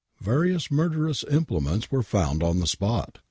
[0.21, 3.19] Various murderous implements were found on the spot.